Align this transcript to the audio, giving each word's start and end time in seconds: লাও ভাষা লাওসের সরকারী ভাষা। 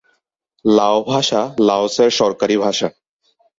লাও 0.65 0.97
ভাষা 1.03 1.41
লাওসের 1.67 2.09
সরকারী 2.11 2.55
ভাষা। 2.57 2.87